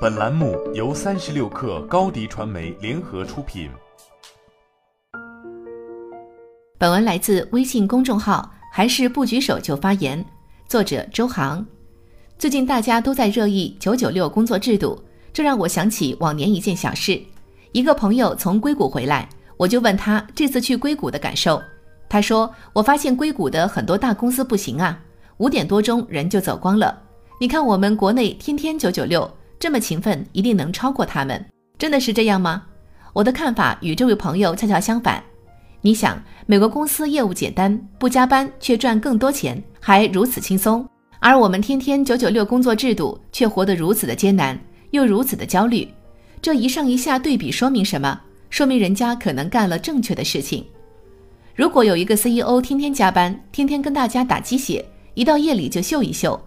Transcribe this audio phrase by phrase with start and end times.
[0.00, 3.68] 本栏目由三十六氪高低传媒联合出品。
[6.78, 10.24] 本文来自微信公众号“还是不举手就发言”，
[10.68, 11.66] 作者周航。
[12.38, 17.20] 最近大家都在热议九九六工作制度，这让我想起往年一件小事。
[17.72, 21.60] 一个朋友从硅谷回来，我就问他这次去硅谷的感受。
[22.08, 24.96] 他说：“我发现硅谷的很多大公司不行啊，
[25.38, 26.96] 五点多钟人就走光了。
[27.40, 29.28] 你看我们国内天天九九六。”
[29.58, 31.44] 这么勤奋，一定能超过他们，
[31.76, 32.64] 真的是这样吗？
[33.12, 35.22] 我的看法与这位朋友恰恰相反。
[35.80, 44.58] 你想，美国公司业务简单，不加班却赚更多钱，还如此轻松，而我们天天九九六工作制度却活得如此的艰难，
[44.90, 45.88] 又如此的焦虑。
[46.40, 48.20] 这一上一下对比说明什么？
[48.50, 50.64] 说明人家可能干了正确的事情。
[51.54, 56.40] 如果有一个 CEO 天天加班，天天跟大家打鸡血，一到夜里就秀一秀。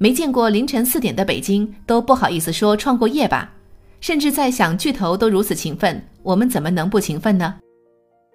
[0.00, 3.52] 没见过凌晨四点的北京都不好意思说创过业吧？
[4.00, 7.56] 甚至在想巨头都如此勤奋，我们怎么能不勤奋呢？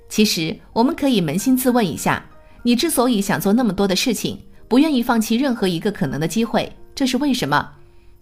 [0.10, 2.24] 其实我们可以扪心自问一下：
[2.64, 7.72] 你之所以想做那么多的事情，不愿意放弃任何一个可能的机会，这是为什么？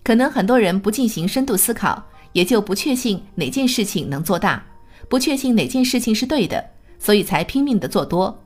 [0.04, 4.64] 可能很多人不进行深度思考，也就不确信哪件事情能做大，
[5.10, 6.64] 不确信哪件事情是对的，
[7.00, 8.40] 所以才拼命的做多。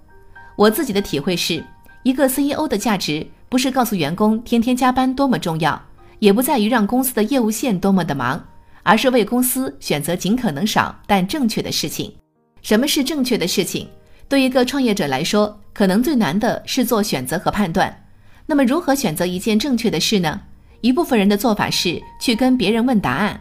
[0.56, 1.62] 我自己的体会是，
[2.04, 3.28] 一个 CEO 的价值。
[3.56, 5.82] 不是告诉员工天天加班多么重要，
[6.20, 8.46] 也不在于让公司的业务线多么的忙，
[8.84, 12.14] 而是为公司选择尽可能少但正确的事情。
[12.62, 13.88] 什么是正确的事情？
[14.28, 17.98] 对一个创业者来说，可能最难的是做选择和判断。
[18.46, 20.42] 那么，如何选择一件正确的事呢？
[20.82, 23.40] 一部分人的做法是去跟别人问答案。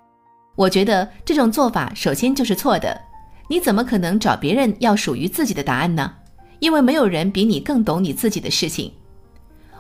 [0.55, 2.97] 我觉得这种做法首先就是错的。
[3.49, 6.15] 你怎么可能找别人要属于自己的答案呢？
[6.61, 8.93] 因为没有人比你更懂你自己的事情。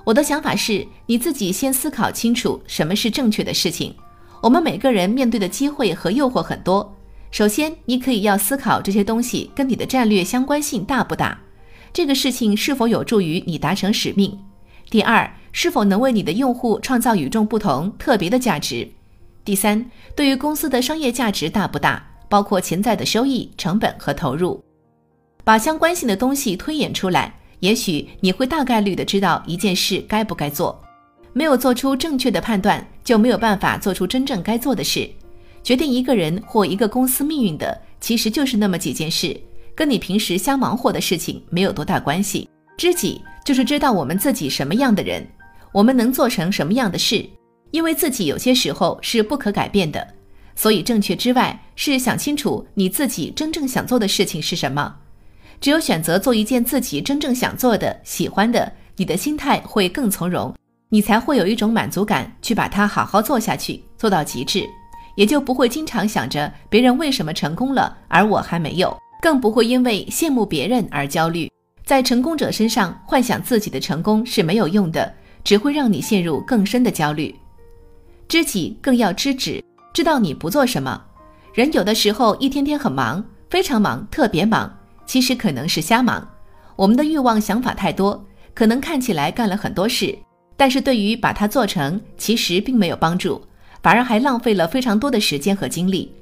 [0.05, 3.94] 我的想法是，你自己先思考清楚什么是正确的事情。
[4.42, 6.94] 我们每个人面对的机会和诱惑很多。
[7.30, 11.41] 首先，你可以要思考这些东西跟你的战略相关性大不大，
[11.91, 14.39] 这个事情是否有助于你达成使命。
[14.90, 18.86] 第二，是否能为你的用户创造与众不同、特别的价值。
[19.42, 24.62] 第三，对于公司的商业价值大不大，包括潜在的收益、成本和投入。
[25.42, 27.34] 把相关性的东西推演出来。
[27.64, 30.79] 也许你会大概率的知道一件事该不该做，
[31.33, 35.08] 没有做出正确的判断，就没有办法做出真正该做的事。
[35.63, 39.35] 决定一个人或一个公司命运的，其实就是那么几件事，
[39.75, 42.47] 跟你平时瞎忙活的事情没有多大关系。
[42.77, 45.27] 知己就是知道我们自己什么样的人，
[45.73, 47.25] 我们能做成什么样的事，
[47.70, 50.07] 因为自己有些时候是不可改变的。
[50.55, 54.95] 所以正确之外，是想清楚你自己真正想做的事情是什么。
[55.60, 60.54] 只有选择做一件自己真正想做的、喜欢的，你的心态会更从容，
[60.88, 64.68] 你才会有一种满足感，去把它好好做下去，做到极致，
[65.16, 71.50] 也就不会经常想着别人为什么成功了，而我还没有，更不会因为羡慕别人而焦虑。
[71.84, 77.34] 在成功者身上幻想自己的成功是没有用的，只会让你陷入更深的焦虑。
[78.26, 81.02] 知己更要知止，知道你不做什么。
[81.52, 84.74] 人有的时候一天天很忙，非常忙，特别忙。
[85.06, 86.26] 其实可能是瞎忙，
[86.76, 90.16] 我们的欲望想法太多，可能看起来干了很多事，
[90.56, 93.42] 但是对于把它做成，其实并没有帮助，
[93.82, 96.12] 反而还浪费了非常多的时间和精力。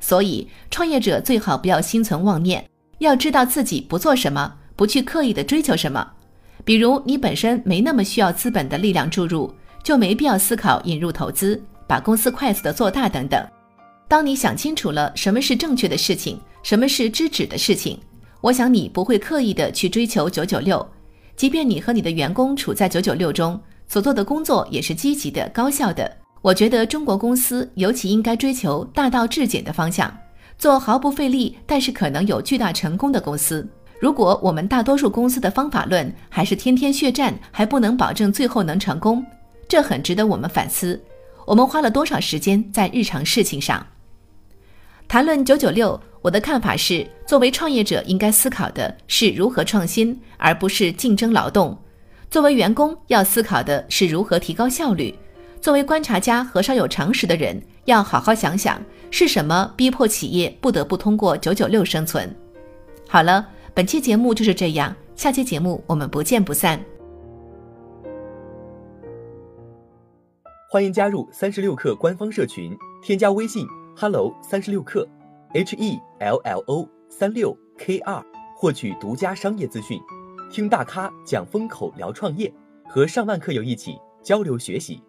[0.00, 2.64] 所以，创业者最好不要心存妄念，
[2.98, 6.04] 要知道自己不做什么，不去刻意的追求什么。
[6.64, 9.52] 比如，你本身没那么需要资本的力量注入，
[9.84, 13.44] 就没必要思考引入投资，把公司快速的做大等等。
[14.08, 17.98] 当你想清楚了什么是正确的事情，什么是知止的事情。
[18.42, 20.84] 我想你不会刻意的去追求九九六，
[21.36, 26.10] 即便你和你的员工处在九九六中，所做的工作也是积极的、高效的。
[26.40, 30.12] 我觉得中国公司尤其应该追求大道至简的方向，
[30.58, 33.64] 做毫不费力但是可能有巨大成功的公司。
[34.00, 39.24] 如果我们大多数公司的方法论还是天天血战，还不能保证最后能成功，
[39.68, 41.00] 这很值得我们反思。
[41.46, 43.86] 我们花了多少时间在日常事情上？
[45.12, 46.00] 谈论九九六。
[46.22, 51.76] 我的看法是，作为创业者应该思考的是如何创新，而不是竞争劳动；
[52.30, 55.12] 作为员工要思考的是如何提高效率；
[55.60, 62.34] 作为观察家和稍有常识的人，要好好想想是什么逼迫企业不得不通过九九六生存。
[63.06, 66.82] 好了，本期节目就是这样，下期节目我们不见不散。
[70.70, 75.06] 欢迎加入三十六氪官方社群，添加微信 hello 三十六氪。
[75.54, 78.24] h e l l o 三六 k 二
[78.56, 80.00] 获取独家商业资讯，
[80.50, 82.52] 听大咖讲风口聊创业，
[82.88, 85.02] 和上万客友一起交流学习。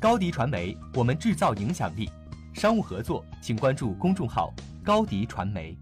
[0.00, 2.10] 高迪传媒，我们制造影响力。
[2.54, 4.52] 商务合作，请关注公众号
[4.82, 5.76] 高迪传媒。